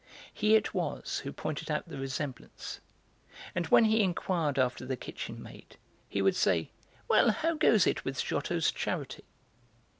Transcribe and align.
He 0.33 0.55
it 0.55 0.73
was 0.73 1.19
who 1.19 1.31
pointed 1.31 1.69
out 1.69 1.87
the 1.87 1.99
resemblance, 1.99 2.79
and 3.53 3.67
when 3.67 3.85
he 3.85 4.01
inquired 4.01 4.57
after 4.57 4.83
the 4.83 4.97
kitchen 4.97 5.39
maid 5.43 5.77
he 6.09 6.23
would 6.23 6.35
say: 6.35 6.71
"Well, 7.07 7.29
how 7.29 7.53
goes 7.53 7.85
it 7.85 8.03
with 8.03 8.19
Giotto's 8.19 8.71
Charity?" 8.71 9.25